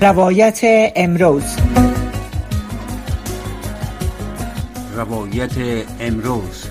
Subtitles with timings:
[0.00, 0.60] روایت
[0.96, 1.56] امروز.
[4.94, 5.52] روایت
[6.00, 6.64] امروز.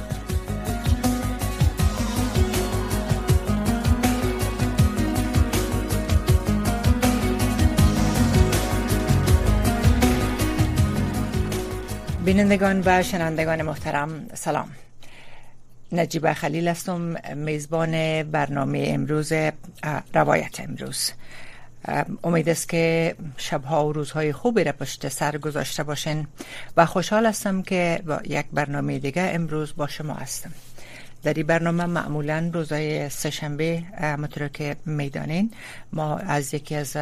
[12.25, 14.69] بینندگان و شنوندگان محترم سلام.
[15.91, 19.33] نجیب خلیل هستم میزبان برنامه امروز
[20.13, 21.11] روایت امروز.
[22.23, 26.27] امید است که شبها و روزهای خوبی را پشت سر گذاشته باشین
[26.77, 30.51] و خوشحال هستم که با یک برنامه دیگه امروز با شما هستم.
[31.27, 35.51] در این برنامه معمولا روزای سهشنبه مطور که می‌دانین.
[35.93, 36.97] ما از یکی از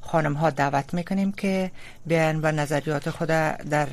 [0.00, 1.70] خانم ها دعوت می‌کنیم که
[2.06, 3.86] بیان و نظریات خود در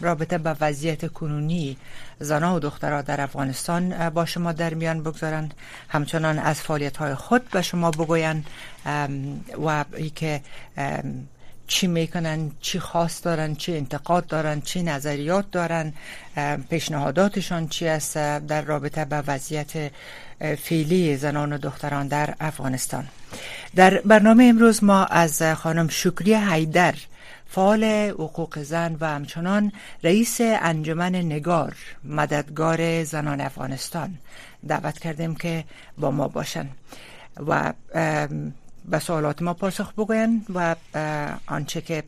[0.00, 1.76] رابطه با وضعیت کنونی
[2.18, 5.50] زنها و دخترها در افغانستان با شما در میان بگذارن.
[5.88, 8.44] همچنان از فعالیت های خود به شما بگوین
[9.66, 10.10] و ای
[11.68, 15.92] چی می‌کنن چی خواست دارن چی انتقاد دارن چی نظریات دارن
[16.70, 19.92] پیشنهاداتشان چی است در رابطه با وضعیت
[20.40, 23.08] فعلی زنان و دختران در افغانستان.
[23.76, 26.94] در برنامه امروز ما از خانم شکری حیدر
[27.50, 27.84] فعال
[28.18, 29.72] حقوق زن و همچنان
[30.04, 34.14] رئیس انجمن نگار مددگار زنان افغانستان
[34.68, 35.64] دعوت کردیم که
[35.98, 36.68] با ما باشن
[37.46, 37.72] و
[38.90, 40.76] به سوالات ما پاسخ بگوین و
[41.48, 42.02] آنچه که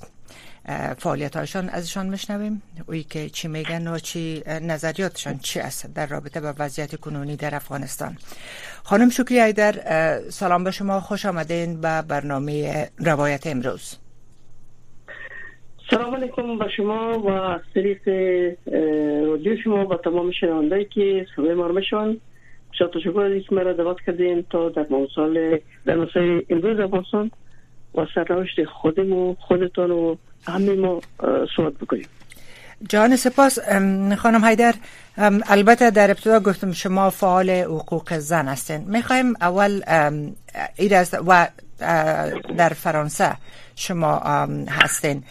[0.99, 6.41] فعالیت هایشان ازشان میشنویم اوی که چی میگن و چی نظریاتشان چی است در رابطه
[6.41, 8.17] با وضعیت کنونی در افغانستان.
[8.83, 9.73] خانم شکری ایدر
[10.31, 11.01] سلام به شما.
[11.01, 13.97] خوش آمدین به برنامه روایت امروز.
[15.91, 18.09] سلام علیکم به شما و از طریق
[19.29, 21.69] رادیو شما و تمام شنوندهایی که ما
[22.73, 27.31] شاد تشکر از که مرا دعوت کردین تا در موضوع در مسائل امروز افغانستان
[27.95, 31.01] و سرنوشت خودم و خودتان و همه ما
[31.57, 32.07] صحبت بکنیم
[32.89, 33.59] جان سپاس
[34.17, 34.75] خانم حیدر
[35.49, 39.81] البته در ابتدا گفتم شما فعال حقوق زن هستین می‌خوایم اول
[40.77, 40.93] ایر
[41.27, 41.49] و
[42.57, 43.37] در فرانسه
[43.77, 44.19] شما
[44.69, 45.25] هستین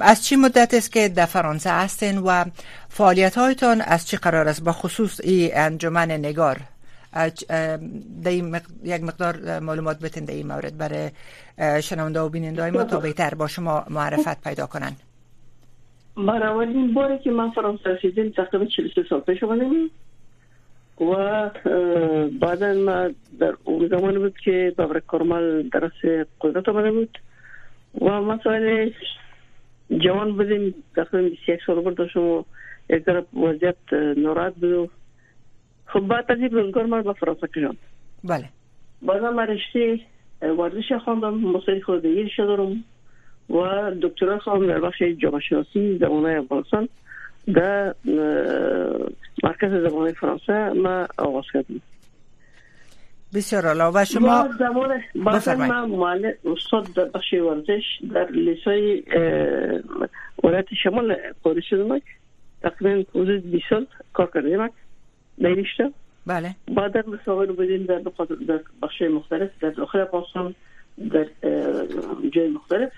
[0.00, 2.44] از چی مدت است که در فرانسه هستین و
[2.88, 6.60] فعالیت هایتان از چی قرار است با خصوص ای انجمن نگار
[8.84, 10.78] یک مقدار معلومات بتین در این مورد.
[10.78, 11.10] برای
[11.82, 14.92] شنونده و بیننده های ما تا بهتر با شما معرفت پیدا کنن.
[16.16, 19.90] من اولین باری که من فرانسه رسیدم تقریبا 43 سال پیش آمدم
[21.00, 21.50] و
[22.40, 27.18] بعدا ما در اون زمان بود که بابر کرمال درس قدرت آمده بود.
[28.00, 28.90] و مسائل
[29.90, 30.74] جوان بودیم.
[30.96, 32.00] تقریبا 21 سال بود.
[32.00, 32.44] و
[32.90, 33.76] یک طرف وضعیت
[34.16, 34.90] ناراحت بود
[35.86, 37.76] خب بعد از این من به فرانسه کشم
[38.24, 38.48] بله.
[39.02, 40.00] بعدا من رشته
[40.42, 42.02] ورزش خواندم مسائل خود
[42.38, 42.84] دارم
[43.50, 46.88] و دکترا خواهم در بخش جامعه شناسی زبانه افغانستان
[47.54, 47.94] در
[49.42, 51.82] مرکز زبانه فرانسه ما آغاز کردیم.
[53.34, 57.82] بسیار علا و شما زمان بعد ما معلم استاد در بخش ورزش
[58.14, 59.02] در لیسای
[60.44, 62.00] ولایت شمال قادر شدم
[62.62, 64.68] تقریبا حدود 20 سال کار کردیم
[65.40, 65.56] در
[66.26, 66.54] بله.
[66.74, 67.98] بعد در مسابقه بودیم در
[68.48, 70.54] در بخش مختلف در داخل افغانستان
[71.12, 71.26] در
[72.32, 72.92] جای مختلف.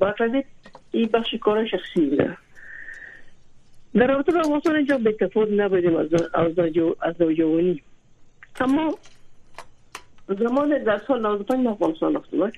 [0.00, 0.44] بعد
[0.90, 2.36] این بخش کار شخصی بوده
[3.94, 6.06] در رابطه با افغانستان اینجا به تفاوت نبودیم از
[7.00, 7.82] از نوجوانی
[8.60, 8.98] اما
[10.28, 12.52] زمان در سال 95 افغانستان رفتم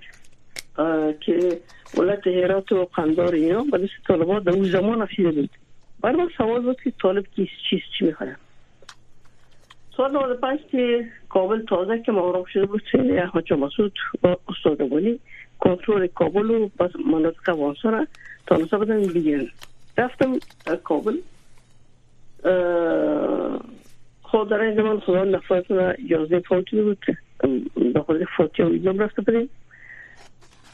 [1.21, 1.61] که
[1.99, 5.51] ولایت هرات و قندار اینا به دست طالبات در اون زمان افیده بود.
[6.03, 8.37] برای من سوال بود که طالب کیست چیست چی می‌خوایم؟
[9.97, 15.21] سال 95 که کابل تازه که معروف شده بود سینه احمد مسعود و استاد ابانی
[15.59, 18.07] کنترل کابل و بس مناطق افغانستان
[18.47, 19.49] تا نصب بدن بگیرن.
[19.99, 20.39] رفتم
[20.85, 21.17] کابل.
[24.23, 26.99] خود در این زمان خدا نفرت و اجازه فوتی بود
[27.95, 29.51] به خود فوتی و ایدام رفته بدیم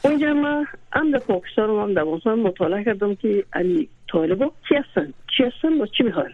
[0.03, 4.75] اونجا ما هم در پاکستان و هم در افغانستان مطالعه کردم که علی طالبا کی
[4.75, 6.33] هستن؟ چی هستن و چی می‌خوان؟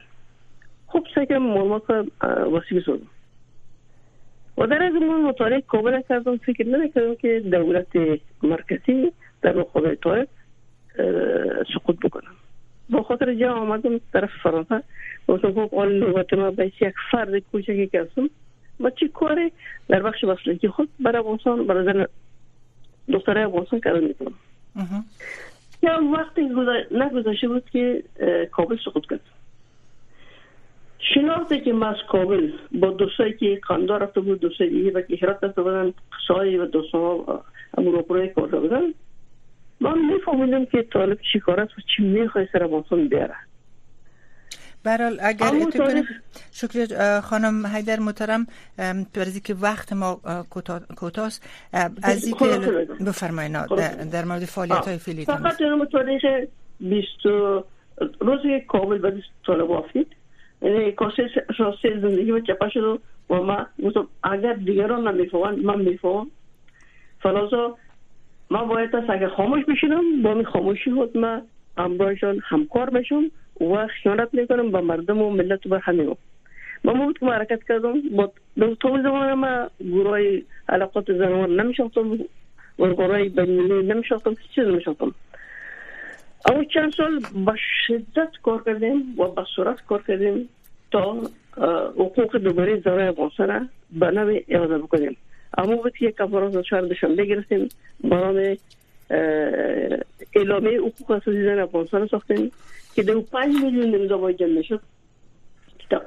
[0.87, 1.89] خب سعی معلومات
[2.53, 3.07] وسیع بسازم
[4.57, 7.87] و در از من مطالعه کامل کردم فکر نکردم که دولت
[8.43, 9.11] مرکزی
[9.41, 10.27] در مقابل طالب
[11.73, 12.31] سقوط بکنم.
[12.89, 14.83] با خاطر جا آمدم طرف فرانسه
[15.27, 18.29] گفتم خب آن نوبت ما به یک فرد کوچکی که هستم
[18.79, 19.51] و چی کاری
[19.87, 22.07] در بخش مسلکی خود برای افغانستان برای
[23.13, 24.33] دختره افغانستان کردن می‌کنم.
[25.83, 26.49] یا وقتی
[26.91, 28.03] نگذاشته بود که
[28.51, 29.21] کابل سقوط کرد.
[31.13, 35.17] شناخته که ما از کابل با دوستایی که قندار رفته بود دوستایی دیگه و که
[35.21, 35.93] هرات رفته بودن
[36.27, 37.01] سای و دوستان
[37.77, 38.93] اما رو کرده بودن
[39.79, 43.35] من میفهمیدم که طالب چی کار و چی می‌خواه سر افغانستان بیاره.
[44.83, 46.05] برال اگر کنیم
[46.51, 48.47] شکر خانم حیدر محترم
[49.13, 50.19] پرزی که وقت ما
[50.95, 51.49] کوتاست.
[52.03, 52.45] از این که
[53.05, 53.53] بفرمایید
[54.11, 56.21] در مورد فعالیت های فعلی فقط جناب تاریخ
[56.79, 57.07] 20
[58.19, 59.13] روزی کابل بعد
[59.45, 60.07] طالب آفید
[60.61, 66.31] یعنی کاسه شاسته زندگی و چپا شد و ما گفتم اگر دیگران نمی‌فهمند من میفهم
[67.23, 67.77] فلازا
[68.51, 71.41] ما باید است اگر خاموش بشیدم با می خاموشی خود ما
[71.77, 73.23] همراهشان همکار بشم.
[73.61, 76.15] و خیانت می‌کنم با مردم و ملت و همه
[76.83, 82.11] ما بود که حرکت کردم با در زمان ما گروه علاقات زنوار نمیشاختم
[82.79, 85.13] و گروه بینیلی نمیشاختم چیز نمیشاختم
[86.45, 87.55] اما چند سال با
[87.87, 90.49] شدت کار کردیم و با سرعت کار کردیم
[90.91, 91.21] تا
[91.95, 95.17] حقوق دوباره زنای افغانستان به نوی اعاده بکنیم.
[95.57, 97.69] اما بود یک کنفرانس چهار دوشنبه گرفتیم
[98.03, 98.57] برای
[100.35, 102.51] اعلامیه حقوق اساسی زن افغانستان ساختیم.
[102.95, 104.81] که دو پنج میلیون نمزا جمع شد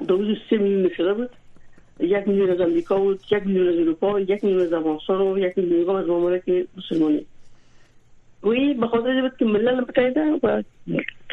[0.07, 1.29] دو سه میلیون شده بود.
[1.99, 5.57] یک میلیون از امریکا بود یک میلیون از اروپا یک میلیون از افغانستان و یک
[5.57, 7.25] میلیون از ممالک مسلمانی.
[8.43, 10.63] وی به خاطر بود که ملل متحده و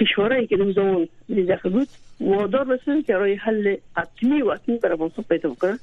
[0.00, 1.08] کشورهایی که نمزمان
[1.48, 1.88] داخل بود
[2.20, 5.78] وادار رسید که رای حل حتمی و حتمی بر افغانستان پیدا بکنه.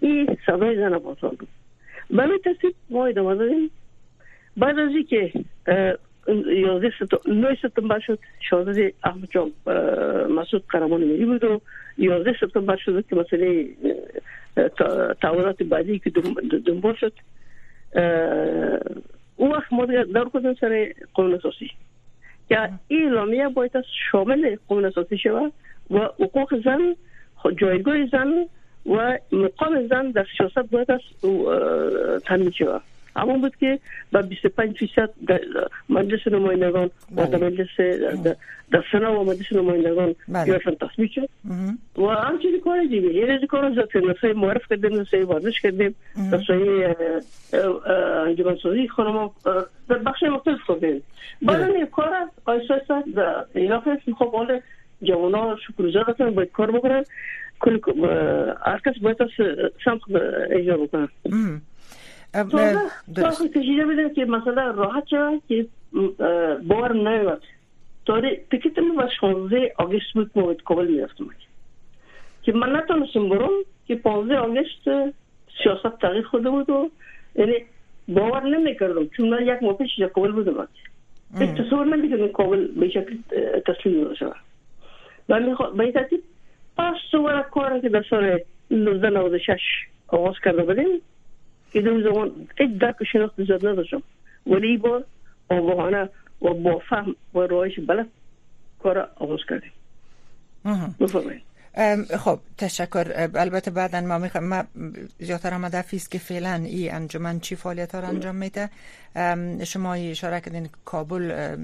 [0.00, 1.48] این صدای زن افغانستان بود.
[2.10, 3.70] به ترتیب ما ادامه دادیم.
[4.56, 5.98] بعد از 11
[6.28, 8.18] 9 سپتامبر شد
[8.50, 9.52] شاهزاده احمد جان
[10.30, 11.60] مسعود قهرمان ملی بود و
[11.98, 13.68] 11 سپتامبر شد که مسئله
[15.22, 16.10] تعاونات بعدی که
[16.66, 17.12] دنبال شد
[19.36, 21.40] او وقت ما دور کردن سر قانون
[22.48, 23.72] که این اعلامیه باید
[24.10, 25.52] شامل قانون اساسی شود
[25.90, 26.96] و حقوق زن
[27.56, 28.46] جایگاه زن
[28.86, 30.88] و مقام زن در سیاست باید
[32.26, 32.82] تامین شود
[33.16, 33.78] همون بود که
[34.12, 35.10] با 25 فیصد
[35.88, 37.68] مجلس نمایندگان و در مجلس
[38.72, 41.28] در سنا و مجلس نمایندگان گرفتن تصویب شد.
[41.98, 43.14] و همچنین کار دیگه.
[43.14, 45.94] یه ریزی کار زد نسای معرف کردیم نسای ورزش کردیم.
[46.32, 46.94] نسای
[48.26, 49.30] انجمن سازی خانم
[49.88, 51.02] در بخش مختلف کردیم.
[51.42, 52.10] بعد این کار
[52.44, 52.80] آیسا
[53.16, 54.60] در علاقه خب حال
[55.02, 57.04] جوانا شکر هستن باید کار بکنن.
[57.60, 57.78] کل
[58.66, 59.16] هر کس باید
[59.84, 60.00] سمت
[60.50, 61.08] اجرا بکنن
[63.38, 65.66] تو کشیده بدن که مثلا راحت شد که
[66.68, 67.40] بار نیومد
[68.06, 71.26] تاره تکیت ما 16 آگست بود موید کابل می‌رفتم
[72.42, 73.50] که من نتونستم برم
[73.86, 74.84] که 15 آگست
[75.62, 76.90] سیاست تغییر خوده بود و
[77.34, 77.54] یعنی
[78.08, 79.08] باور نمی‌کردم.
[79.08, 80.68] چون من یک ماه پیش کابل بودم.
[81.38, 83.16] تصور نمی‌کردم کابل به شکل
[83.66, 84.36] تسلیم شود.
[85.28, 85.40] و
[85.76, 86.22] به این ترتیب
[86.78, 88.40] پس دوباره کار که در سال
[88.70, 89.60] 1996
[90.08, 91.00] آغاز کرده بودیم.
[91.74, 94.02] که در زمان هیچ درک شناخت زیاد نداشتم
[94.46, 95.02] ولی با
[95.48, 96.08] آگاهانه
[96.42, 98.06] و با فهم و رایش بلد
[98.82, 99.72] کار آغاز کردیم
[101.00, 101.42] بفرمایید
[102.16, 104.64] خب تشکر البته بعدا ما می‌خوایم ما
[105.18, 108.70] زیادتر آمده فیست که فعلا ای انجمن چی فعالیت ها رو انجام میده
[109.64, 111.56] شما اشاره کردین کابل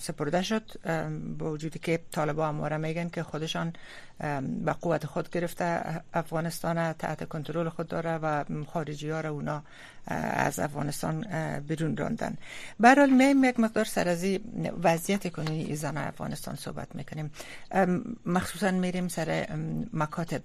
[0.00, 0.62] سپرده شد
[1.38, 3.72] با وجودی که طالبا امواره میگن که خودشان
[4.64, 5.82] به قوت خود گرفته
[6.14, 9.62] افغانستان تحت کنترل خود داره و خارجی ها را اونا
[10.06, 11.26] از افغانستان
[11.60, 12.36] بیرون راندن.
[12.80, 14.24] برحال میم یک مقدار سر از
[14.82, 17.30] وضعیت کنونی زن افغانستان صحبت می‌کنیم.
[18.26, 19.46] مخصوصا میریم سر
[19.92, 20.42] مکاتب.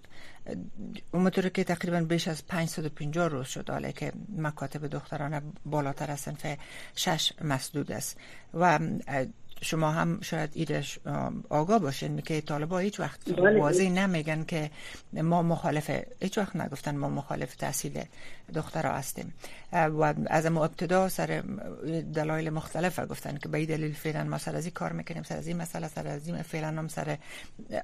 [1.11, 6.57] اونطور که تقریبا بیش از 550 روز شد حالا که مکاتب دختران بالاتر از سنف
[6.95, 8.17] شش مسدود است.
[8.53, 8.79] و
[9.65, 10.99] شما هم شاید ایرش
[11.49, 13.59] آگاه باشین که طالبا هیچ وقت بله.
[13.59, 14.71] واضح نمیگن که
[15.13, 15.91] ما مخالف
[16.21, 18.03] هیچ وقت نگفتن ما مخالف تحصیل
[18.53, 19.33] دخترها هستیم
[19.73, 21.43] و از ما ابتدا سر
[22.13, 25.47] دلایل مختلف گفتن که به این دلیل فعلا ما سر از کار می‌کنیم سر از
[25.47, 27.17] این مسئله سر از این فعلا هم سر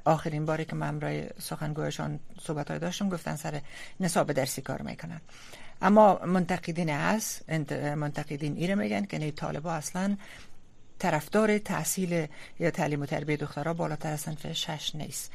[0.06, 3.62] آخرین باری که من برای سخنگویشان صحبت های داشتم گفتن سر
[4.00, 5.22] نصاب درسی کار می‌کنن
[5.82, 7.50] اما منتقدین هست
[7.96, 10.18] منتقدین ایره میگن که طالبا اصلا
[11.02, 12.28] طرفدار تحصیل
[12.60, 15.32] یا تعلیم و تربیه دخترها بالاتر از سنف شش نیست.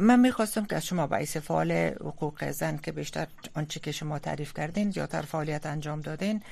[0.00, 4.54] من می‌خواستم که از شما باعث فعال حقوق زن که بیشتر آنچه که شما تعریف
[4.54, 6.42] کردین زیادتر فعالیت انجام دادین.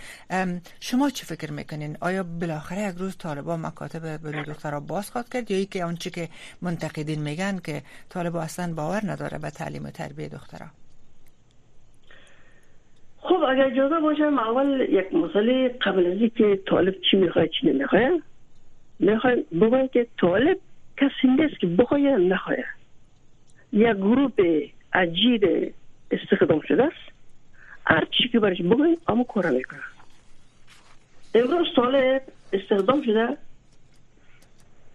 [0.81, 5.51] شما چی فکر می‌کنین؟ آیا بالاخره یک روز طالبا مکاتب برای دخترها باز خواد کرد
[5.51, 6.29] یا ای که آنچه که
[6.63, 10.71] منتقدین میگن که طالبا اصلا باور نداره به تعلیم و تربیه دخترها؟
[13.49, 18.23] اگر اجازه باشم اول یک مسئله قبل از که طالب چی می‌خواد چی نمی‌خواد
[18.99, 20.59] می‌خواد بگویم که طالب
[20.97, 22.57] کسی نیست که بخواه نخواه
[23.73, 24.33] یک گروه
[24.93, 25.75] عجیب
[26.11, 27.13] استخدام شده است.
[27.87, 29.81] هر چی که برش بگویم اما کار می‌کنه.
[31.35, 33.37] امروز طالب استخدام شده.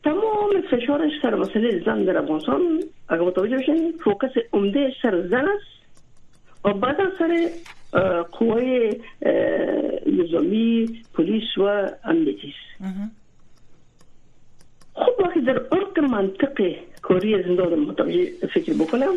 [0.04, 2.80] تمام فشارش سر مسئله زن در افغانستان.
[3.10, 5.74] اگر متوجه بشین فوکس عمده سر زن است.
[6.66, 7.50] و بعد سر
[8.32, 8.96] قوای
[10.06, 12.54] نظامی پلیس و امنیتی
[14.94, 19.14] خب وقتی در عرق منطق کاری زندان متوجه فکر بکنم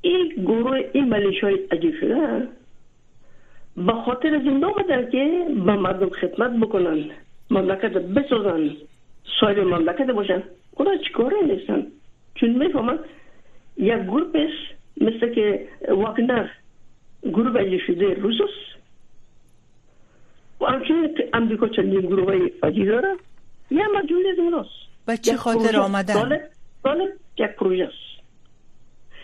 [0.00, 2.48] این گروه این ملیشای عجیب شده
[3.76, 7.04] به خاطر زندان آمدن که به مردم خدمت بکنن
[7.50, 8.70] مملکت بسازن
[9.40, 10.42] صاحب مملکت باشن
[10.72, 11.86] اونا چیکاره نیستن؟
[12.34, 12.98] چون می‌فهمن
[13.76, 13.92] یک
[14.34, 16.48] است مثل که واگنر
[17.30, 18.50] گروه اجی شده روسوس
[20.60, 23.16] و همچنین امریکا چندین گروه اجی داره.
[23.70, 24.70] یه مجموعه از اوناست.
[25.06, 26.14] به چه خاطر آمدن؟
[26.82, 28.26] طالب یک پروژه است.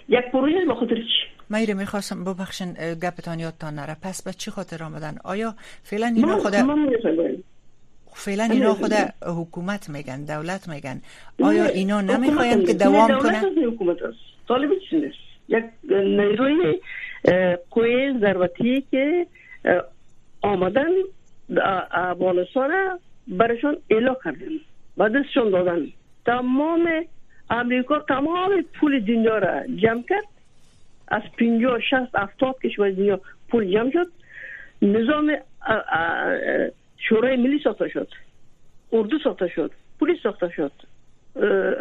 [0.09, 3.97] یک پروژه به خاطر چی؟ میره می‌خواستم ببخشن گپتان یادتان نره.
[4.03, 6.55] پس به چی خاطر آمدن؟ آیا فعلا اینا خود
[8.15, 8.93] فعلا اینا خود
[9.27, 11.01] حکومت میگن دولت میگن.
[11.43, 14.19] آیا اینا نمی‌خواین که دوام کنن؟ حکومت است.
[14.49, 15.17] طالب چی نیست؟
[15.49, 16.81] یک نیروی
[18.23, 19.27] ضربتی که
[20.43, 20.91] آمدن
[21.91, 22.71] افغانستان
[23.29, 24.53] برشان اعلا کردن
[24.97, 25.87] و دستشان دادن
[26.27, 27.05] تمام
[27.51, 30.29] امریکا تمام پول دنیا را جمع کرد
[31.09, 34.13] از 50 60 70 کشور دنیا پول جمع شد
[34.83, 35.37] نظام
[36.99, 38.09] شورای ملی ساخته شد
[38.93, 40.73] اردو ساخته شد پلیس ساخته شد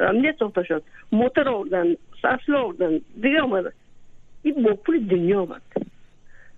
[0.09, 3.73] امنیت ساخته شد موتر آوردن اصل آوردن دیگه آمد
[4.43, 5.61] این با پول دنیا آمد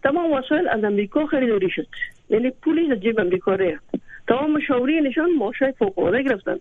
[0.04, 1.88] تمام وسایل از امریکا خریداری شد.
[2.30, 3.84] یعنی پولی از جیب امریکا ریخت.
[4.28, 6.58] تمام مشاوری نشان ماشای فوق گرفتن.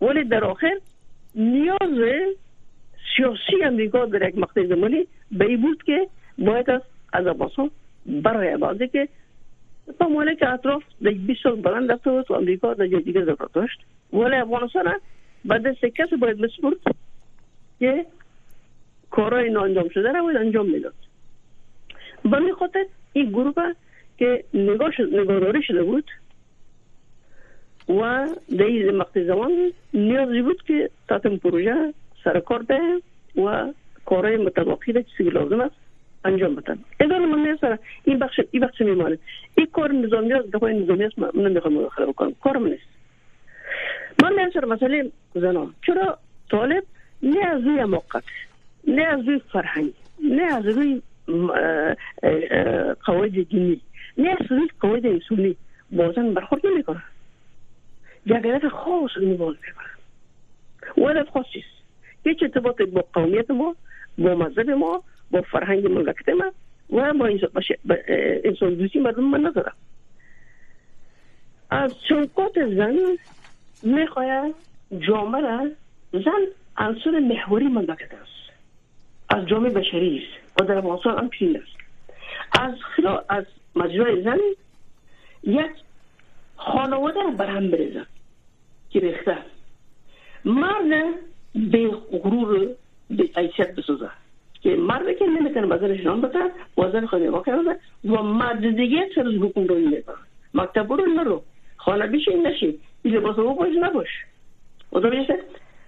[0.00, 0.74] ولی در آخر
[1.34, 1.98] نیاز
[3.16, 6.08] سیاسی امریکا در یک مقطع زمانی به ای بود که
[6.38, 6.70] باید
[7.12, 7.70] از افغانستان
[8.06, 9.08] برای بازی که
[9.98, 13.52] با که اطراف در 20 سال بلند رفته بود و امریکا در جای دیگه ضرورت
[13.52, 13.80] داشت.
[14.12, 15.00] ولی افغانستان
[15.44, 16.76] بعد دست کسی باید مسپرد
[17.78, 18.06] که
[19.10, 20.94] کارهای نانجام شده را باید انجام می‌داد.
[22.24, 23.72] به می خاطر این گروه
[24.18, 26.10] که نگاه شد نگاهداری شده بود
[27.88, 32.80] و در این مقطع زمان نیازی بود که تاتم پروژه سرکار ده
[33.42, 33.72] و
[34.06, 35.74] کارهای متباقی که چیزی لازم است
[36.24, 36.78] انجام بدن.
[37.00, 39.18] اداره من سر این بخش این بخش میمانه
[39.54, 42.34] این کار نظامی است دفعه نظامی است من نمی‌خوام مداخله بکنم.
[42.42, 42.82] کارم نیست.
[44.22, 46.18] من سر مسئله زنان چرا
[46.50, 46.84] طالب
[47.22, 48.24] نه از روی موقت
[48.86, 49.92] نه از روی فرهنگ
[50.30, 51.02] نه از روی
[53.04, 53.80] قواعد دینی
[54.18, 55.56] نه روی قواعد انسانی
[55.92, 57.02] بازن برخورد نمی‌کنه
[58.26, 59.92] یک هدف خاص نواز می‌کنه
[61.06, 61.66] و هدف خاص چیست
[62.24, 63.76] هیچ ارتباط با قومیت ما
[64.18, 66.52] با مذهب ما با فرهنگ مملکت ما
[66.90, 67.28] و با
[68.44, 69.74] انسان دوستی مردم من ندارم
[71.70, 72.98] از چنکات زن
[73.82, 74.54] می‌خواید
[74.98, 75.70] جامعه
[76.12, 76.42] زن
[76.76, 78.52] عنصر محوری مملکت است
[79.28, 81.76] از جامعه بشری است و در افغانستان هم پیشین است.
[82.60, 83.44] از خلا از
[83.76, 84.38] مجرای زن
[85.42, 85.70] یک
[86.56, 88.06] خانواده را برهم بریزن
[88.90, 89.38] که ریخته.
[90.44, 91.14] مرد
[91.54, 92.68] به غرور
[93.10, 94.10] به عیشت بسازه
[94.62, 99.20] که مرد که نمی‌تونه بازارش نام بتن بازار خود نگاه کرده و مرد دیگه سر
[99.20, 100.16] از حکم روی می‌کنه
[100.54, 101.42] مکتب برو نرو.
[101.76, 102.78] خانه بشین نشی.
[103.04, 104.08] لباس رو باش نباش.
[104.92, 105.08] و دو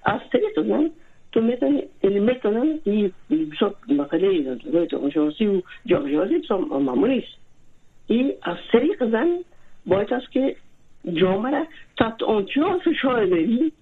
[0.05, 0.91] از طریق زن
[1.35, 4.87] تو می‌تونی یعنی می‌تونن این بسیار مقاله روی
[5.47, 7.39] و جامعه بسیار معمولی است
[8.07, 9.29] این از طریق زن
[9.87, 10.57] باید است که
[11.13, 11.67] جامعه را
[11.99, 13.73] تحت آنچنان فشار بری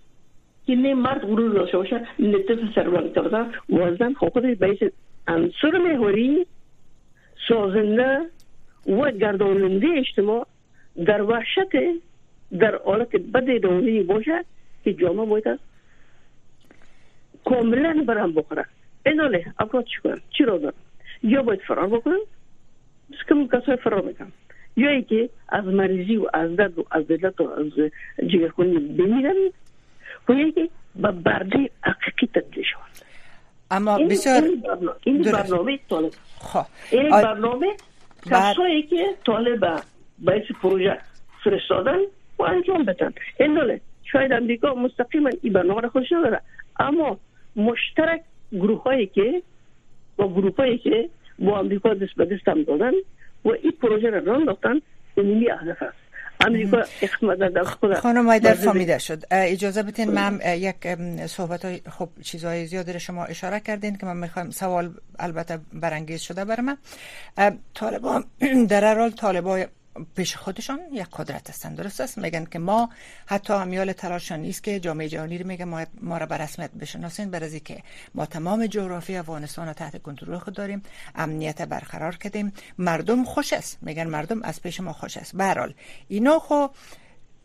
[0.67, 4.83] که نه مرد غرور داشته باشه نه طفل سربلند کرده و زن خودش باعث
[5.29, 6.47] انصر محوری
[7.49, 8.21] سازنده
[8.87, 10.47] و گرداننده اجتماع
[11.07, 11.73] در وحشت
[12.59, 14.45] در حالت بد دونی باشه
[14.85, 15.72] که جامعه باید است
[17.45, 18.65] کاملا برم بخوره.
[19.07, 20.75] ایناله افراد چی کنن؟ چی را دارن؟
[21.23, 22.21] یا باید فرار بکنن؟
[23.29, 24.33] کم کسای فرار می‌کنن.
[24.77, 27.91] یا ای که از مریضی و از درد و از دلت و از
[28.27, 29.37] جگرخونی بمیرن
[30.29, 33.03] و یکی به برده حقیقی تبدیل شوند
[33.71, 34.43] اما بسیار
[35.05, 36.13] این برنامه طالب.
[36.41, 36.67] خب.
[36.91, 37.67] این برنامه
[38.31, 39.83] کسایی که طالب
[40.19, 40.99] باید پروژه
[41.45, 41.99] فرستادن
[42.39, 43.13] و انجام بدن.
[43.41, 43.81] این دوله
[44.13, 46.41] شاید امریکا مستقیما این برنامه خودش نداره.
[46.81, 47.19] اما
[47.57, 49.43] مشترک گروه هایی که
[50.17, 52.93] با گروه هایی که با امریکا دست به دست هم دادن
[53.45, 54.81] و این پروژه را ران دادن
[55.17, 56.03] اینمی هدف است.
[56.47, 56.83] امریکا
[57.95, 59.23] خانم مایدر فامیده شد.
[59.31, 60.77] اجازه بتین من یک
[61.27, 66.21] صحبت های خب چیزهای زیادی رو شما اشاره کردین که من می‌خوام سوال البته برانگیز
[66.21, 66.77] شده بر من.
[67.75, 68.25] طالبان
[68.71, 69.65] در هر حال طالبان
[70.15, 72.91] پیش خودشان یک قدرت هستند درست است؟ میگن که ما
[73.27, 77.31] حتی امیال تلاشان نیست که جامعه جهانی رو میگه ما, ما را به رسمیت بشناسین
[77.31, 77.83] بر که
[78.15, 80.83] ما تمام جغرافی افغانستان رو تحت کنترل خود داریم
[81.15, 82.53] امنیت برقرار کردیم.
[82.79, 83.79] مردم خوش است.
[83.83, 85.37] میگن مردم از پیش ما خوش است.
[85.37, 85.75] به
[86.09, 86.67] اینا خو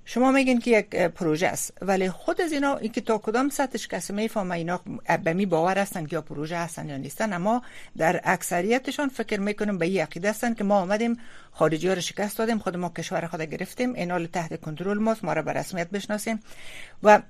[0.10, 4.14] شما میگین که یک پروژه است ولی خود از اینا اینکه تا کدام سطحش کسی
[4.14, 4.82] می‌فهمه اینا
[5.24, 7.62] به باور هستن که یا پروژه هستن یا نیستن اما
[7.98, 11.18] در اکثریتشان فکر می‌کنم به این عقیده هستن که ما آمدیم
[11.52, 15.34] خارجی ها رو شکست دادیم خود ما کشور خود گرفتیم اینا تحت کنترل ماست ما
[15.34, 16.40] را به رسمیت بشناسیم.
[17.04, 17.22] و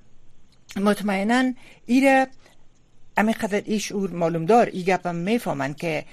[0.76, 1.52] مطمئنا
[1.86, 2.26] ایره
[3.16, 6.04] امی قدر ایش اور معلوم دار ای گپم می‌فهمن که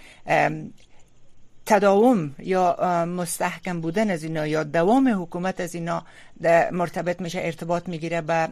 [1.66, 6.04] تداوم یا مستحکم بودن از اینا یا دوام حکومت از اینا
[6.72, 8.50] مرتبط میشه ارتباط می‌گیره به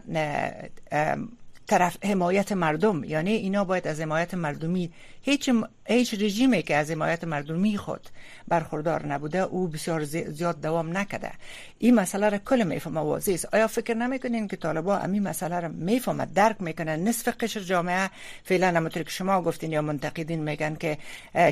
[1.66, 4.92] طرف حمایت مردم یعنی اینا باید از حمایت مردمی
[5.22, 5.50] هیچ
[5.84, 8.08] هیچ رژیمی که از حمایت مردمی خود
[8.48, 11.30] برخوردار نبوده او بسیار زیاد دوام نکده.
[11.78, 13.54] این مسئله را کل می‌فهمه واضح است.
[13.54, 18.10] آیا فکر نمی‌کنین که طالبا امی مسئله را می‌فهمه درک می‌کنه نصف قشر جامعه؟
[18.44, 20.98] فعلا همونطور که شما گفتین یا منتقدین میگن که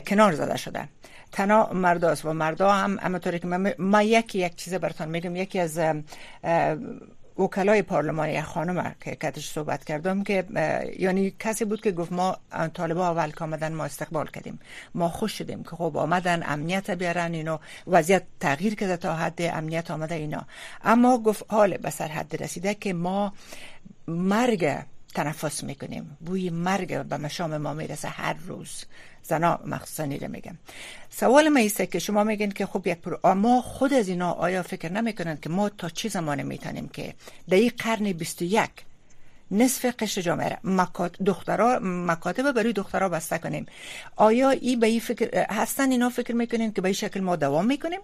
[0.06, 0.88] کنار زده شده.
[1.32, 3.46] تنها مرداست و مردا هم همونطوری که
[3.78, 5.36] ما یکی یک چیز براتون میگم.
[5.36, 5.80] یکی از
[7.38, 10.44] وکلای پارلمانی خانم که کتش صحبت کردم که
[10.98, 12.36] یعنی کسی بود که گفت ما
[12.74, 14.60] طالبا اول که آمدن ما استقبال کردیم.
[14.94, 19.90] ما خوش شدیم که خب آمدن امنیت بیارن اینو وضعیت تغییر کرده تا حد امنیت
[19.90, 20.46] آمده اینا.
[20.84, 23.32] اما گفت حال به سر حد رسیده که ما
[24.06, 24.78] مرگ
[25.14, 26.16] تنفس می‌کنیم.
[26.20, 28.84] بوی مرگ به مشام ما می‌رسه هر روز.
[29.22, 30.54] زنا مخصوصا رو میگم
[31.10, 34.62] سوال ما ایسته که شما میگین که خب یک پرو اما خود از اینا آیا
[34.62, 37.14] فکر نمی‌کنند که ما تا چه زمان می‌تونیم که
[37.50, 38.70] در این قرن 21
[39.50, 43.66] نصف قشر جامعه مکات دخترها مکاتب برای دخترها بسته کنیم.
[44.16, 47.66] آیا ای به این فکر هستن اینا فکر می‌کنین که به این شکل ما دوام
[47.66, 48.00] می‌کنیم؟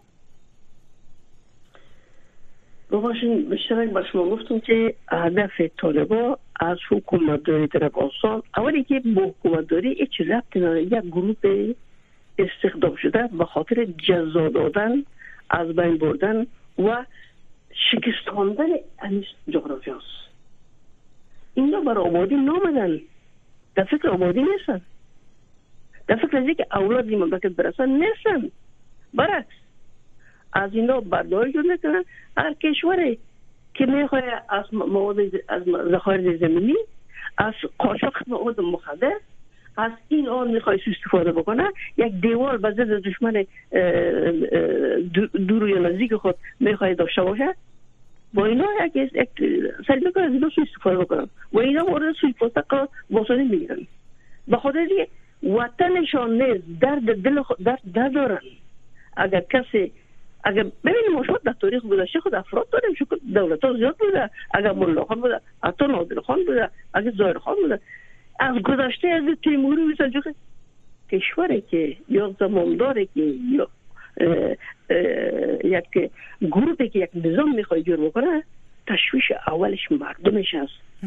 [2.90, 5.50] بباشین بیشتر بر شما گفتم که هدف
[5.81, 10.83] طالبا از حکومت داری در افغانستان اولی که با حکومت داری ربط نداره.
[10.83, 11.75] یک گروه
[12.38, 15.05] استخدام شده به خاطر جزا دادن
[15.51, 16.47] از بین بردن
[16.79, 17.05] و
[17.90, 18.66] شکستاندن
[19.03, 20.29] این جغرافی هست
[21.55, 23.01] اینا بر آبادی نامدن.
[23.75, 24.81] در فکر آبادی نیستن.
[26.07, 28.51] در فکر از که اولاد این مملکت برسن نیستن.
[29.14, 29.55] برعکس
[30.53, 32.05] از اینا برداری جور می‌کنن.
[32.37, 33.18] هر کشوری
[33.86, 35.16] می‌خواه از مواد
[35.48, 36.76] از ذخایر زمینی
[37.38, 39.12] از قاچاق مواد مخدر
[39.76, 41.68] از این آن می‌خوای استفاده بکنه.
[41.96, 43.44] یک دیوار به ضد دشمن
[45.48, 47.54] دور یا نزدیک خود می‌خوای داشته باشه.
[48.34, 49.28] با اینا یک
[49.88, 52.34] سری می‌کنه از اینا استفاده بکنن و اینا مورد سوی
[52.68, 53.86] قرار باسانی می‌گیرن.
[54.48, 55.06] به خاطر
[55.42, 58.40] وطنشان نیست درد دل خود درد دارن.
[59.16, 59.92] اگر کسی
[60.44, 64.31] اگر ببینیم شما در تاریخ گذشته خود افراد داریم چون دولت ها زیاد بوده.
[64.55, 66.70] اگر ملا خان بوده حتی نادر خان بوده.
[66.94, 67.81] اگر زایر خان بوده.
[68.40, 70.11] از گذشته از تیموری مثلا
[71.11, 73.68] کشوری که یا زمانداری که یا
[75.64, 76.11] یک
[76.42, 78.42] گروهی که یک نظام می‌خواد جور بکنه
[78.87, 81.05] تشویش اولش مردمش است.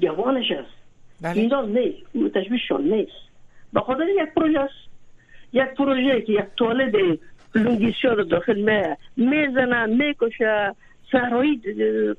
[0.00, 0.74] جوانش است.
[1.22, 1.40] بله.
[1.40, 2.34] اینا نیست.
[2.34, 3.28] تشویششان نیست.
[3.72, 4.88] به خاطر یک پروژه است.
[5.52, 6.94] یک پروژه که یک تولد
[7.54, 10.74] لونگیسیا رو داخل می می‌زنه می‌کشه
[11.12, 11.60] صحرایی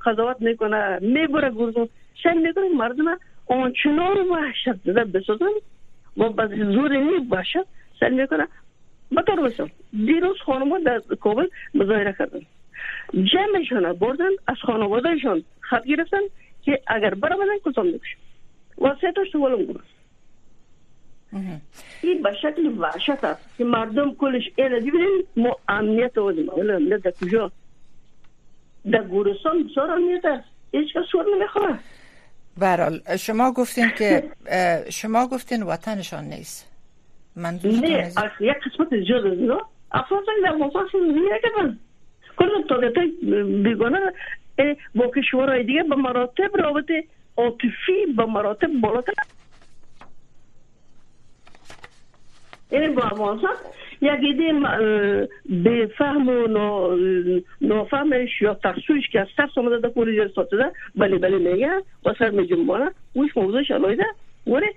[0.06, 1.90] قضاوت می‌کنه می‌بره گردون
[2.24, 3.06] شن می‌کنه مردم
[3.48, 5.46] آنچنان وحشت زده بسازن
[6.18, 7.58] و با زور نی وحشت
[8.00, 8.48] سن می‌کنه
[9.18, 12.42] بطور بسن دیروز خانمان در کابل مظاهره کردن.
[13.14, 16.22] جمعشان بردن از خانوادهشان خط گرفتن
[16.62, 18.18] که اگر برامدن کتام می‌کشن
[18.82, 19.40] و سه تاش تو
[22.02, 24.80] این به شکل وحشت است که مردم کلش اینه.
[24.80, 27.52] ببینید ما امنیت آدیم امنیت در کجا؟
[28.92, 30.48] در گورستان بسیار امنیت است.
[30.72, 31.80] هیچ کس سور نمی‌خواه
[32.58, 34.24] برال شما گفتین که
[34.90, 36.72] شما گفتین وطنشان نیست.
[37.36, 39.62] منظورتون نه یک قسمت زیاد از اینا.
[39.92, 41.80] افراد در مفاصل نگردن
[42.38, 42.94] کل طاقت
[43.64, 44.00] بیگانه
[44.96, 47.04] با کشورهای دیگه به مراتب رابطه
[47.38, 49.14] عاطفی به مراتب بالاتر.
[52.72, 53.52] این با افغانستان
[54.02, 54.54] یک ایده
[55.64, 56.48] به فهم و
[57.62, 61.72] نافهمش یا ترسویش که از ترس آمده در پولی جر ساتده بله بله میگه
[62.06, 64.06] و سر می جنبانه اوش موضوعش علایده
[64.48, 64.68] ولی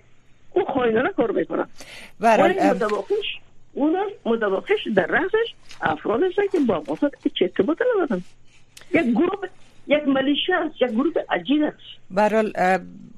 [0.53, 1.65] او خواهینانه کار می‌کنه
[2.21, 3.39] ولی مدواقعش
[3.73, 8.23] اون مدواقعش در رأسش افراد هستن که با افغانستان هیچ ارتباط ندارن
[8.95, 9.49] یک گروه
[9.87, 12.53] یک ملیشه است یک گروه عجیب است برحال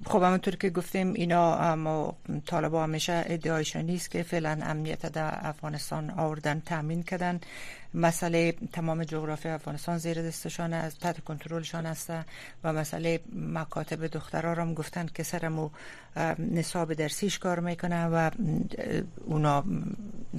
[0.07, 6.11] خب همونطور که گفتیم اینا اما طالبا همیشه ادعایشان نیست که فعلا امنیت در افغانستان
[6.11, 7.41] آوردن تامین کردن.
[7.95, 12.13] مسئله تمام جغرافی افغانستان زیر دستشان از تحت کنترلشان است
[12.65, 15.71] و مسئله مکاتب دخترها را هم گفتن که سرمو
[16.39, 18.31] نصاب درسیش کار می‌کنه و
[19.25, 19.65] اونا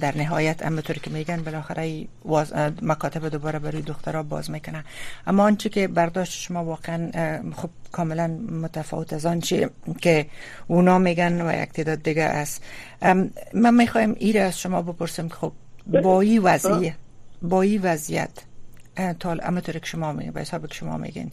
[0.00, 2.06] در نهایت همونطور که میگن بالاخره
[2.82, 4.84] مکاتب دوباره برای دخترها باز می‌کنه
[5.26, 7.10] اما آنچه که برداشت شما واقعا
[7.52, 8.26] خب کاملا
[8.62, 10.26] متفاوت از آنچه که
[10.66, 12.62] اونا میگن و یک تعداد دیگه است.
[13.54, 15.52] من می‌خوایم ایره از شما بپرسم که خب
[16.02, 16.94] با این وضعیت
[17.42, 18.30] با این وضعیت
[19.20, 21.30] تا امطور که شما میگین به حساب که شما میگین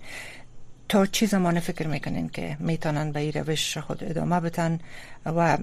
[0.89, 4.79] تا چی زمان فکر می‌کنین که می‌تونن به این روش خود ادامه بتن
[5.25, 5.57] و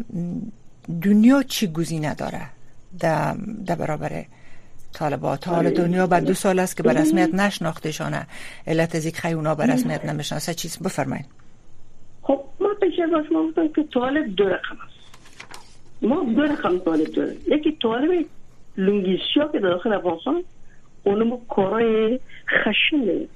[1.02, 2.42] دنیا چی گزینه داره
[2.98, 3.34] در
[3.76, 4.24] برابر
[4.92, 5.48] طالبات.
[5.48, 8.26] حال دنیا بعد دو سال است که به رسمیت نشناختشانه.
[8.66, 11.26] علت از یک اونا به رسمیت نمی‌شناسه چیز بفرمایید.
[12.22, 15.00] خب ما پیش از ما گفتم که طالب دو رقم است.
[16.02, 18.24] ما دو رقم طالب داره یکی طالب
[18.76, 20.44] لونگیسیا که داخل افغانستان
[21.04, 23.26] اونم کارای خشن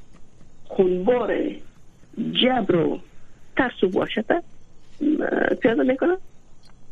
[0.64, 1.36] خونبار
[2.42, 2.98] جبر و
[3.56, 4.26] ترس و وحشت
[5.62, 6.16] پیاده می‌کنن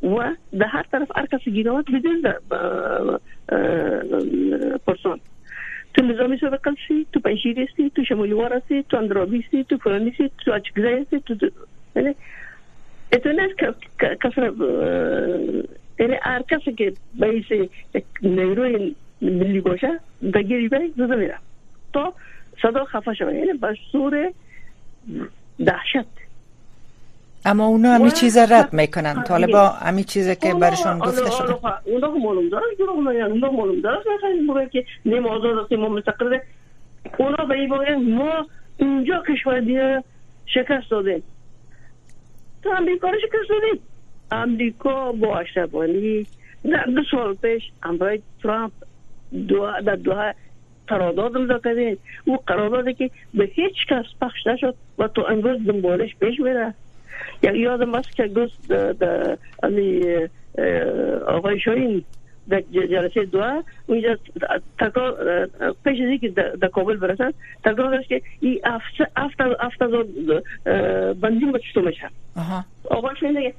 [0.02, 2.22] و در هر طرف کسی گیرامت بدون
[4.86, 5.20] پرسان.
[5.94, 8.02] تو نظامی سابق هستی تو پنشیر هستی تو
[8.54, 11.50] هستی تو اندرابی هستی تو فلانی هستی تو اچگزای هستی تو
[11.96, 12.14] یعنی
[13.12, 13.48] اتونه
[14.22, 14.52] کسر
[15.98, 17.70] یعنی هر کسی که باید
[18.22, 20.00] نیروی ملی باشه
[20.34, 21.38] دگیری بری زده میره.
[21.92, 22.14] تا
[22.62, 24.32] صدا خفه شده یعنی به
[25.58, 26.08] دهشت.
[27.44, 29.22] اما اونا همی چیز رد می‌کنن.
[29.22, 31.54] طالبا همی چیز که برشان گفته شده.
[31.84, 32.64] اونا معلوم داره
[33.28, 36.38] اونا معلوم داره خیلی که نیم آزاد است ما مستقل
[37.18, 40.04] اونا به این ما اینجا کشور دیگه
[40.46, 41.22] شکست داده
[42.62, 43.80] تو امریکا رو شکست دادیم.
[44.32, 46.26] امریکا با اشتبانی
[46.64, 48.72] در دو سال پیش امرای ترامپ
[49.48, 50.32] دو در دو
[50.86, 56.16] قرارداد امضا کردین او قراردادی که به هیچ کس پخش نشد و تو امروز دنبالش
[56.16, 56.74] پیش میره
[57.42, 58.66] یادم است که گفت
[58.98, 59.38] در
[61.26, 62.04] آقای شاین
[62.48, 64.16] در جلسه دو اونجا
[64.78, 65.48] تکرار
[65.84, 67.32] پیش از که در کابل برسن
[67.64, 68.60] تکرار داشت که این
[69.58, 70.06] هفت هزار
[71.14, 72.10] بنزین با چطور میشه
[72.90, 73.52] آقای شاین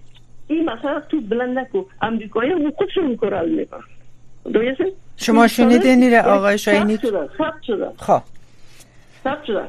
[0.47, 3.83] این مسئله تو بلند نکو امریکایی هم خودشون کار می‌کنن.
[5.17, 7.89] شما شنیدین را آقای شاینی ثبت شده.
[7.97, 8.21] خب.
[9.23, 9.63] ثبت شده.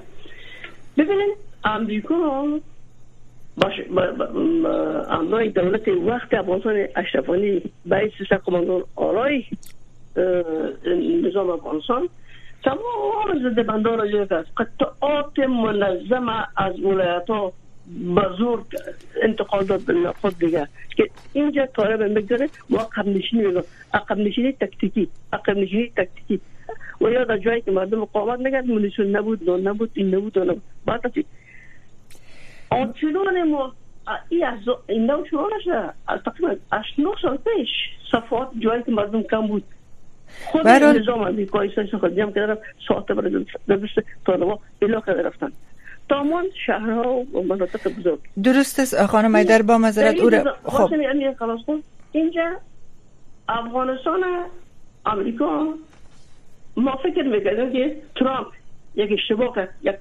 [0.96, 2.48] ببینید امریکا
[5.10, 9.44] امنای دولت وقت افغانستان اشرفانی به سیسا کماندون آرای
[11.24, 12.08] نظام افغانستان
[12.64, 17.52] تمام زده بندان را کرد قطعات منظم از ولایت ها
[18.16, 18.64] بزرگ
[19.22, 23.62] انتقال داد به خود دیگه که اینجا طالب می‌گذاره و عقب نشینی میگه
[23.94, 26.40] عقب نشینی تکتیکی عقب نشینی تکتیکی.
[27.00, 30.56] و یا در جایی که مردم مقاومت میگن منیسون نبود نه نبود این نبود نه
[30.86, 31.12] بعد
[32.74, 33.72] چی آنچنان ما
[34.28, 35.92] این از این نو شروع نشده
[36.24, 37.68] تقریبا از 9 سال پیش
[38.12, 39.64] صفات جایی که مردم کم بود.
[40.44, 40.68] خود.
[40.68, 42.56] نظام امریکایی سایس خود جمع کردن
[42.88, 45.52] ساعت برای دست طالبا علاقه رفتن
[46.08, 48.18] تمام شهرها و مناطق بزرگ.
[48.42, 50.30] درست است خانم ایدر با مذارت او
[50.64, 50.90] خب.
[52.12, 52.56] اینجا
[53.48, 54.20] افغانستان
[55.06, 55.74] امریکا
[56.76, 58.46] ما فکر می‌کردیم که ترامپ
[58.94, 59.98] یک اشتباه یک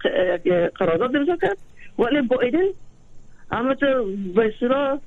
[0.75, 1.57] قرارداد امضا کرد.
[1.99, 2.65] ولی بایدن
[3.51, 4.99] اما تو به اصطلاح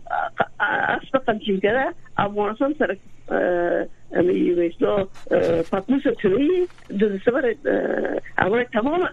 [0.60, 2.96] اسب قمچین کرده افغانستان سر
[4.12, 5.04] امی اصطلاح
[5.62, 6.66] پتنوس توی
[6.98, 7.54] دو سبر
[8.38, 9.08] اول تمام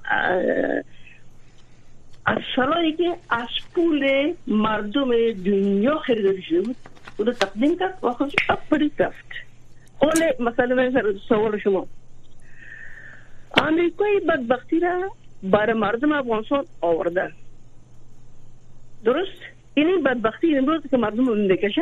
[2.26, 6.76] از سلایی که از پول مردم دنیا خریداری شده بود
[7.18, 9.26] او تقدیم کرد و خودش اپری رفت.
[10.02, 11.88] حال مثلا من سوال شما.
[13.58, 15.12] امریکای بدبختی را
[15.44, 17.32] برای مردم افغانستان آورده.
[19.06, 19.39] درست؟
[19.74, 21.82] این بدبختی امروز که مردم می‌کشه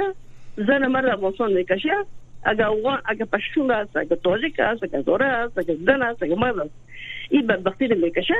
[0.57, 1.89] زن مرد افغانستان می‌کشه.
[2.43, 6.35] اگر افغان اگر پشتون است اگر تاجیک است اگر زوره است اگر زن است اگر
[6.35, 6.73] مرد است
[7.29, 8.33] این بدبختی رو می‌کشه.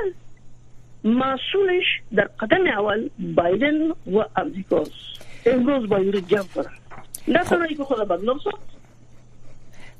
[1.04, 4.92] مسئولش در قدم اول بایدن و امریکاست
[5.46, 6.66] امروز با رو جمع کنه.
[7.28, 8.72] نه تنها که خود بدنام ساخت.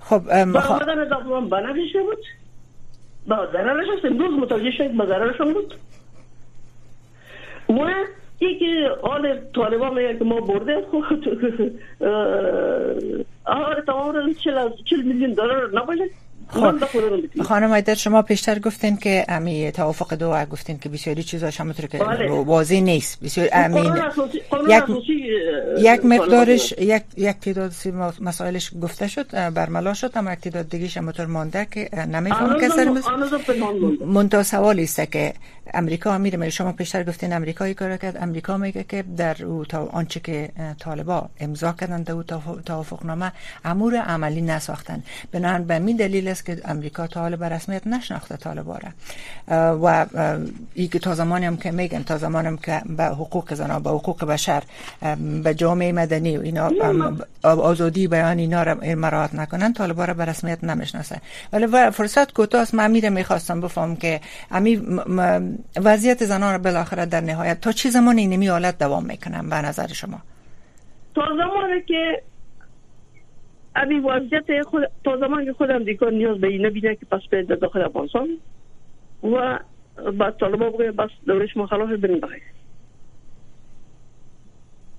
[0.00, 0.78] خب مخوا...
[0.78, 2.24] با آمدن افغان بنفشه بود.
[3.26, 5.74] با ضررش هست امروز متوجه شد با ضررشون بود.
[7.68, 7.94] و
[8.42, 11.28] که حال طالبان میگه که ما برده خود
[13.44, 14.32] حال تمام
[14.84, 16.04] چل میلیون دلار نباشه.
[16.52, 21.86] خب خانم ایدر شما پیشتر گفتین که امی توافق دو گفتین که بسیاری چیزاش همونطور
[21.86, 22.30] که بله.
[22.30, 23.20] واضح نیست.
[23.20, 23.92] بسیار امین
[24.68, 24.84] یک
[25.78, 27.72] یک مقدارش یک یک تعداد
[28.20, 32.92] مسائلش گفته شد برملا شد اما یک تعداد دیگه همونطور مانده که نمیفهم که سر
[34.06, 35.34] منتها سوال است که
[35.74, 38.16] امریکا میره شما پیشتر گفتین امریکایی کار کرد.
[38.20, 42.22] امریکا میگه که در او تا آنچه که طالبا امضا کردن در او
[42.66, 43.32] توافق نامه
[43.64, 48.36] امور عملی نساختن بنابراین به می دلیل است که امریکا تا حال به رسمیت نشناخته
[48.36, 48.90] طالبا را
[49.82, 50.06] و
[50.74, 53.90] ای که تا زمانی هم که میگن تا زمانی هم که به حقوق زنا به
[53.90, 54.62] حقوق بشر
[55.44, 56.70] به جامعه مدنی و اینا
[57.42, 61.20] آزادی بیان اینا را مراعات نکنن طالبا را به رسمیت نمی‌شناسه
[61.52, 62.74] ولی فرصت کوتاه است.
[62.74, 64.76] من میره می‌خواستم بفهم که امی
[65.76, 69.86] وضعیت زنان را بالاخره در نهایت تا چه زمان اینمی حالت دوام می‌کنن به نظر
[69.86, 70.18] شما؟
[71.14, 72.22] تا زمانی که
[73.76, 77.42] ابی وضعیت خود تا زمان که خود امریکا نیاز به این نبینه که پس به
[77.42, 78.28] داخل افغانستان
[79.22, 79.58] و
[80.18, 82.42] با طالبا بگه بس دورش ما خلاف بریم بخیر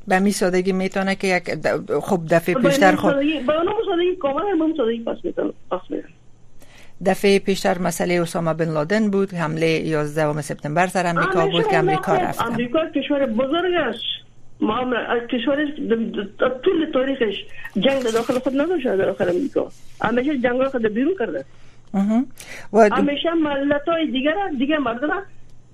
[0.08, 1.44] به می سادگی می‌تونه که یک
[2.02, 5.54] خب دفعه پیشتر خب به اونم سادگی کاملا به سادگی پس می‌تونه
[7.06, 12.16] دفعه پیشتر مسئله اسامه بن لادن بود حمله 11 سپتامبر سر امریکا بود که امریکا
[12.16, 14.23] رفت امریکا کشور بزرگ است.
[14.64, 14.86] ما
[15.32, 15.66] کشور
[16.64, 17.36] طول تاریخش
[17.80, 19.68] جنگ داخل خود نداشته داخل امریکا.
[20.02, 21.46] همیشه جنگ خود بیرون کرده.
[22.92, 25.10] همیشه ملت های دیگر دیگر مردم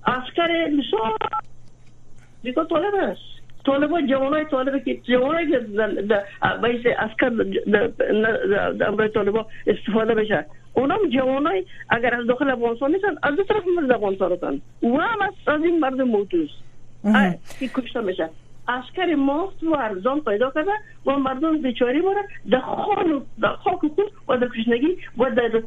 [0.06, 0.48] عسکر
[0.78, 1.12] مثال
[2.42, 3.20] دیگه طالب است.
[3.66, 5.46] طالب های جوان های طالب که جوان های
[6.62, 7.28] باید اسکر
[8.78, 10.46] در امرای طالب استفاده بشه.
[10.72, 14.60] اونم جوان های اگر از داخل افغانستان نیستن از دو طرف مرد افغانستان هستن.
[14.82, 16.50] و هم از این مرد موتوز
[17.60, 18.30] که کشته میشه.
[18.70, 20.70] اسکر ماست و ارزان پیدا کرده
[21.06, 25.62] و مردم بیچاری باره در خان در خاک خود و در کشنگی و در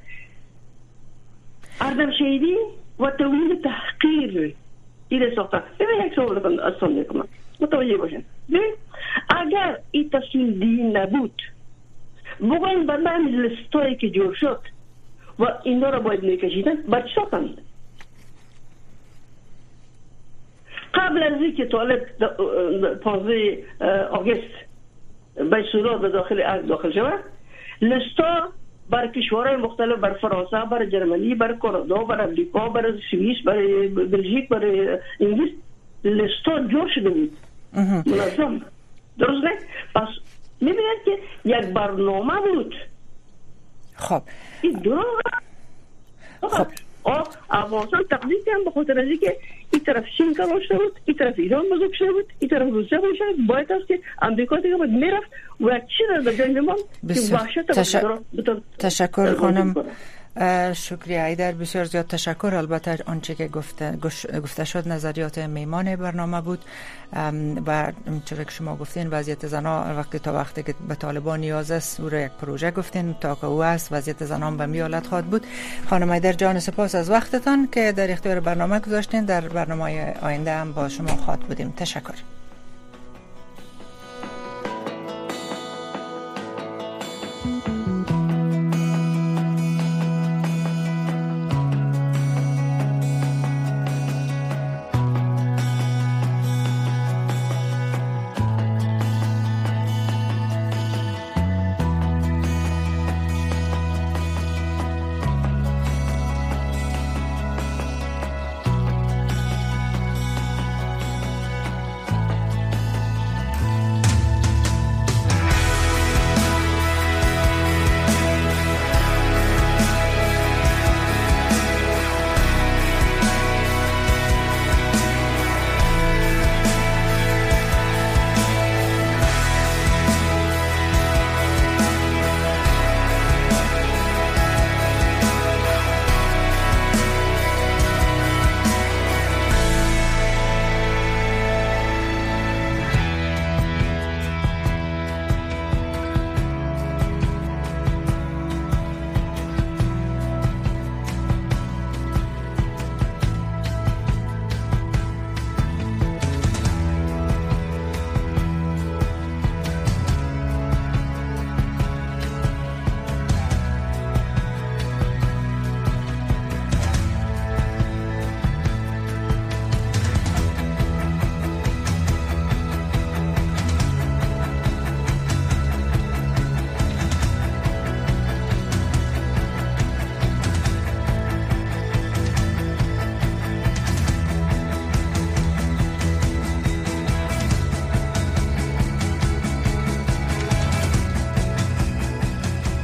[1.81, 2.55] اردم شهیدی
[2.99, 4.55] و تولید تحقیر
[5.09, 7.27] دیده ساختن ببین یک سوال از سال می‌کنم.
[7.59, 8.73] متوجه باشن ببین
[9.29, 11.41] اگر این تصمیم دین نبود
[12.39, 14.59] بگوین به من لستایی که جور شد
[15.39, 17.21] و اینا را باید میکشیدن بچه
[20.93, 21.99] قبل از اینکه طالب
[22.95, 23.65] 15
[24.12, 24.53] آگست
[25.36, 27.19] به سودا به داخل داخل شود
[27.82, 28.49] لستا
[28.89, 34.49] بر کشورهای مختلف بر فرانسه بر جرمنی بر کانادا بر امریکا بر سوئیس بر بلژیک
[34.49, 34.65] بر
[35.19, 35.51] انگلیس
[36.03, 37.38] لستا جور شده بود.
[38.06, 38.62] منظم
[39.19, 39.51] درست نه؟
[39.95, 40.08] پس
[40.62, 42.75] می‌بینید که یک برنامه بود.
[43.95, 44.21] خب.
[44.62, 45.21] این دروغ
[46.41, 46.67] خب.
[47.49, 49.37] افغانستان تقدیم کردن به خاطر از اینکه
[49.71, 52.97] این طرف چین کار شده بود این طرف ایران بزرگ شده بود این طرف روسیه
[52.97, 55.27] بزرگ شده باید است که امریکا دیگه باید می‌رفت
[55.61, 57.71] و چی در جنگ ما که وحشت
[58.79, 59.73] تشکر خانم
[60.74, 62.56] شکریه ایدر بسیار زیاد تشکر.
[62.56, 63.98] البته آنچه که گفته,
[64.43, 66.65] گفته شد نظریات میمان برنامه بود.
[67.65, 67.91] و
[68.26, 72.13] چرا که شما گفتین وضعیت زنا وقتی تا وقتی که به طالبان نیاز است او
[72.13, 75.46] یک پروژه گفتین تا که او است وضعیت زنان به میالت خواهد بود.
[75.89, 79.26] خانم ایدر جان سپاس از وقتتان که در اختیار برنامه گذاشتین.
[79.26, 81.74] در برنامه آینده هم با شما خواهد بودیم.
[81.78, 82.15] تشکر.